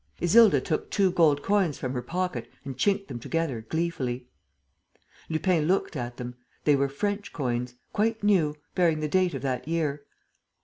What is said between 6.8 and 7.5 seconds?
French